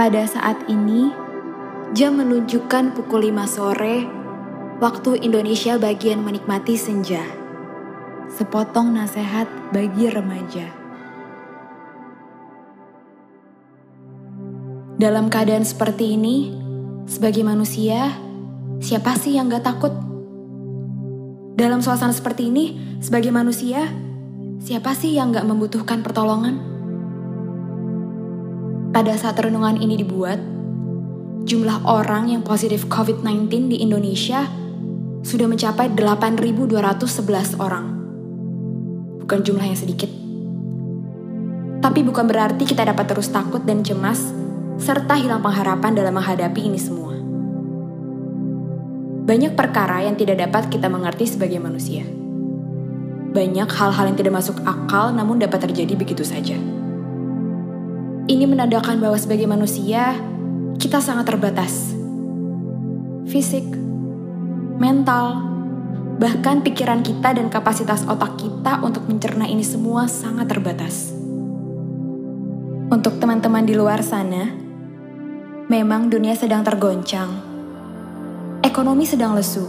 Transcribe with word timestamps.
Pada 0.00 0.24
saat 0.24 0.56
ini, 0.64 1.12
jam 1.92 2.16
menunjukkan 2.16 2.96
pukul 2.96 3.28
5 3.28 3.44
sore, 3.44 4.08
waktu 4.80 5.20
Indonesia 5.20 5.76
bagian 5.76 6.24
menikmati 6.24 6.72
senja. 6.72 7.20
Sepotong 8.32 8.96
nasihat 8.96 9.44
bagi 9.76 10.08
remaja. 10.08 10.72
Dalam 14.96 15.28
keadaan 15.28 15.68
seperti 15.68 16.16
ini, 16.16 16.48
sebagai 17.04 17.44
manusia, 17.44 18.16
siapa 18.80 19.20
sih 19.20 19.36
yang 19.36 19.52
gak 19.52 19.68
takut? 19.68 19.92
Dalam 21.60 21.84
suasana 21.84 22.16
seperti 22.16 22.48
ini, 22.48 22.96
sebagai 23.04 23.36
manusia, 23.36 23.84
siapa 24.64 24.96
sih 24.96 25.12
yang 25.12 25.28
gak 25.28 25.44
membutuhkan 25.44 26.00
pertolongan? 26.00 26.79
Pada 28.90 29.14
saat 29.14 29.38
renungan 29.38 29.78
ini 29.78 30.02
dibuat, 30.02 30.42
jumlah 31.46 31.86
orang 31.86 32.26
yang 32.34 32.42
positif 32.42 32.90
COVID-19 32.90 33.70
di 33.70 33.86
Indonesia 33.86 34.50
sudah 35.22 35.46
mencapai 35.46 35.94
8.211 35.94 37.62
orang. 37.62 37.86
Bukan 39.22 39.46
jumlah 39.46 39.62
yang 39.62 39.78
sedikit. 39.78 40.10
Tapi 41.78 42.02
bukan 42.02 42.26
berarti 42.26 42.66
kita 42.66 42.82
dapat 42.82 43.06
terus 43.06 43.30
takut 43.30 43.62
dan 43.62 43.86
cemas, 43.86 44.34
serta 44.82 45.14
hilang 45.14 45.38
pengharapan 45.38 45.94
dalam 45.94 46.18
menghadapi 46.18 46.66
ini 46.66 46.80
semua. 46.82 47.14
Banyak 49.22 49.54
perkara 49.54 50.02
yang 50.02 50.18
tidak 50.18 50.42
dapat 50.50 50.66
kita 50.66 50.90
mengerti 50.90 51.30
sebagai 51.30 51.62
manusia. 51.62 52.02
Banyak 53.30 53.70
hal-hal 53.70 54.10
yang 54.10 54.18
tidak 54.18 54.34
masuk 54.34 54.58
akal 54.66 55.14
namun 55.14 55.38
dapat 55.38 55.70
terjadi 55.70 55.94
begitu 55.94 56.26
saja. 56.26 56.58
Ini 58.30 58.46
menandakan 58.46 59.02
bahwa 59.02 59.18
sebagai 59.18 59.50
manusia, 59.50 60.14
kita 60.78 61.02
sangat 61.02 61.34
terbatas. 61.34 61.90
Fisik, 63.26 63.66
mental, 64.78 65.42
bahkan 66.22 66.62
pikiran 66.62 67.02
kita 67.02 67.34
dan 67.34 67.50
kapasitas 67.50 68.06
otak 68.06 68.38
kita 68.38 68.86
untuk 68.86 69.02
mencerna 69.10 69.50
ini 69.50 69.66
semua 69.66 70.06
sangat 70.06 70.46
terbatas. 70.46 71.10
Untuk 72.94 73.18
teman-teman 73.18 73.66
di 73.66 73.74
luar 73.74 73.98
sana, 73.98 74.46
memang 75.66 76.06
dunia 76.06 76.38
sedang 76.38 76.62
tergoncang. 76.62 77.34
Ekonomi 78.62 79.10
sedang 79.10 79.34
lesu. 79.34 79.66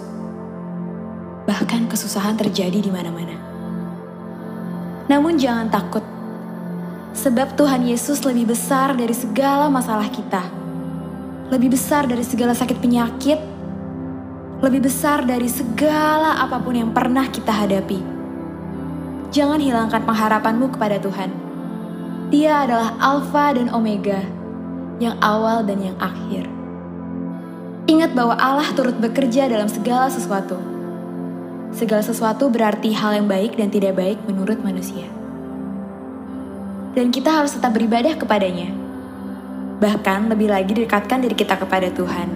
Bahkan 1.49 1.89
kesusahan 1.89 2.38
terjadi 2.38 2.77
di 2.77 2.93
mana-mana. 2.93 3.41
Namun 5.09 5.41
jangan 5.41 5.66
takut 5.73 6.05
Sebab 7.12 7.59
Tuhan 7.59 7.84
Yesus 7.84 8.23
lebih 8.23 8.56
besar 8.56 8.95
dari 8.95 9.12
segala 9.12 9.67
masalah 9.67 10.08
kita. 10.08 10.48
Lebih 11.52 11.76
besar 11.76 12.08
dari 12.08 12.23
segala 12.23 12.56
sakit 12.56 12.80
penyakit. 12.80 13.40
Lebih 14.64 14.88
besar 14.88 15.28
dari 15.28 15.52
segala 15.52 16.39
apa 16.39 16.56
pun 16.64 16.72
yang 16.72 16.95
pernah 16.95 17.28
kita 17.28 17.52
hadapi. 17.52 18.00
Jangan 19.36 19.59
hilangkan 19.59 20.08
pengharapanmu 20.08 20.72
kepada 20.72 21.04
Tuhan. 21.04 21.36
Dia 22.32 22.64
adalah 22.64 22.95
Alfa 23.04 23.59
dan 23.59 23.67
Omega, 23.76 24.23
yang 25.04 25.20
awal 25.20 25.67
dan 25.67 25.84
yang 25.84 25.98
akhir. 26.00 26.48
Ingat 27.92 28.16
bahwa 28.16 28.39
Allah 28.39 28.72
turut 28.72 28.95
bekerja 28.95 29.52
dalam 29.52 29.67
segala 29.67 30.08
sesuatu. 30.08 30.56
Segala 31.76 32.08
sesuatu 32.08 32.48
berarti 32.48 32.95
hal 32.95 33.20
yang 33.20 33.28
baik 33.28 33.59
dan 33.59 33.67
tidak 33.67 34.00
baik 34.00 34.20
menurut 34.23 34.64
manusia 34.64 35.20
dan 36.92 37.11
kita 37.11 37.31
harus 37.31 37.56
tetap 37.56 37.73
beribadah 37.75 38.16
kepadanya. 38.20 38.67
Bahkan 39.81 40.30
lebih 40.30 40.52
lagi 40.52 40.73
dekatkan 40.78 41.22
diri 41.23 41.33
kita 41.33 41.58
kepada 41.58 41.89
Tuhan. 41.89 42.30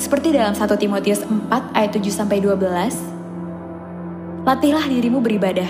Seperti 0.00 0.32
dalam 0.32 0.56
1 0.56 0.64
Timotius 0.80 1.20
4 1.28 1.76
ayat 1.76 1.92
7 1.92 2.08
sampai 2.08 2.40
12. 2.40 4.48
Latihlah 4.48 4.88
dirimu 4.88 5.20
beribadah. 5.20 5.68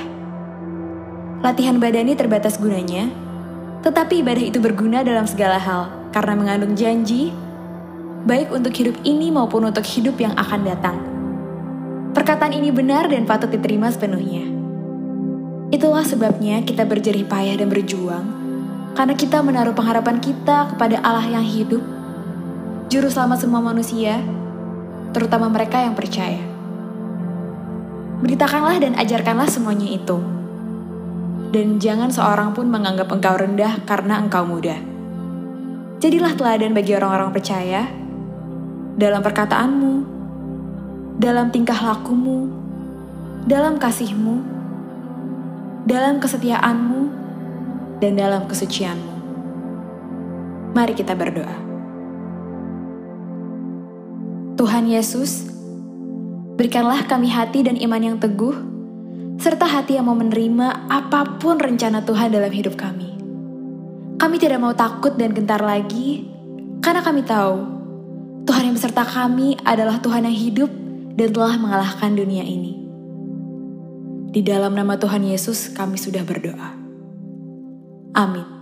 Latihan 1.42 1.82
badani 1.82 2.14
terbatas 2.14 2.54
gunanya, 2.60 3.10
tetapi 3.82 4.22
ibadah 4.22 4.44
itu 4.44 4.62
berguna 4.62 5.02
dalam 5.02 5.26
segala 5.26 5.58
hal 5.58 5.90
karena 6.14 6.36
mengandung 6.36 6.76
janji 6.76 7.32
baik 8.28 8.52
untuk 8.52 8.76
hidup 8.76 9.00
ini 9.02 9.32
maupun 9.32 9.64
untuk 9.64 9.88
hidup 9.88 10.20
yang 10.20 10.36
akan 10.36 10.60
datang. 10.62 11.00
Perkataan 12.12 12.52
ini 12.52 12.68
benar 12.74 13.08
dan 13.08 13.24
patut 13.24 13.48
diterima 13.48 13.88
sepenuhnya. 13.88 14.49
Itulah 15.70 16.02
sebabnya 16.02 16.66
kita 16.66 16.82
berjerih 16.82 17.30
payah 17.30 17.54
dan 17.54 17.70
berjuang, 17.70 18.26
karena 18.98 19.14
kita 19.14 19.38
menaruh 19.38 19.70
pengharapan 19.70 20.18
kita 20.18 20.74
kepada 20.74 20.98
Allah 20.98 21.30
yang 21.30 21.46
hidup, 21.46 21.78
juru 22.90 23.06
selamat 23.06 23.46
semua 23.46 23.62
manusia, 23.62 24.18
terutama 25.14 25.46
mereka 25.46 25.78
yang 25.78 25.94
percaya. 25.94 26.42
Beritakanlah 28.18 28.82
dan 28.82 28.98
ajarkanlah 28.98 29.46
semuanya 29.46 29.86
itu. 29.86 30.18
Dan 31.54 31.78
jangan 31.78 32.10
seorang 32.10 32.50
pun 32.50 32.66
menganggap 32.66 33.06
engkau 33.06 33.38
rendah 33.38 33.78
karena 33.86 34.18
engkau 34.18 34.42
muda. 34.42 34.74
Jadilah 36.02 36.34
teladan 36.34 36.74
bagi 36.74 36.98
orang-orang 36.98 37.30
percaya 37.30 37.86
dalam 38.98 39.22
perkataanmu, 39.22 39.94
dalam 41.22 41.54
tingkah 41.54 41.78
lakumu, 41.78 42.50
dalam 43.46 43.78
kasihmu, 43.78 44.59
dalam 45.84 46.20
kesetiaanmu 46.20 47.00
dan 48.00 48.12
dalam 48.16 48.48
kesucianmu. 48.48 49.14
Mari 50.76 50.94
kita 50.96 51.16
berdoa. 51.18 51.56
Tuhan 54.60 54.84
Yesus, 54.92 55.48
berikanlah 56.56 57.08
kami 57.08 57.32
hati 57.32 57.64
dan 57.64 57.80
iman 57.80 58.02
yang 58.04 58.16
teguh, 58.20 58.56
serta 59.40 59.64
hati 59.64 59.96
yang 59.96 60.08
mau 60.08 60.16
menerima 60.16 60.88
apa 60.92 61.40
pun 61.40 61.56
rencana 61.56 62.04
Tuhan 62.04 62.32
dalam 62.32 62.52
hidup 62.52 62.76
kami. 62.76 63.16
Kami 64.20 64.36
tidak 64.36 64.60
mau 64.60 64.76
takut 64.76 65.16
dan 65.16 65.32
gentar 65.32 65.64
lagi, 65.64 66.28
karena 66.84 67.00
kami 67.00 67.24
tahu 67.24 67.56
Tuhan 68.44 68.68
yang 68.68 68.76
beserta 68.76 69.04
kami 69.04 69.56
adalah 69.64 69.96
Tuhan 70.00 70.28
yang 70.28 70.36
hidup 70.36 70.70
dan 71.16 71.28
telah 71.32 71.56
mengalahkan 71.56 72.12
dunia 72.12 72.44
ini. 72.44 72.79
Di 74.30 74.46
dalam 74.46 74.78
nama 74.78 74.94
Tuhan 74.94 75.26
Yesus, 75.26 75.74
kami 75.74 75.98
sudah 75.98 76.22
berdoa. 76.22 76.70
Amin. 78.14 78.59